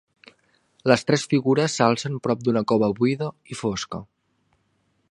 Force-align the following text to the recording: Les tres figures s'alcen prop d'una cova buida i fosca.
Les 0.91 1.05
tres 1.09 1.25
figures 1.33 1.75
s'alcen 1.81 2.17
prop 2.29 2.43
d'una 2.47 2.65
cova 2.73 2.91
buida 3.01 3.31
i 3.57 3.61
fosca. 3.63 4.03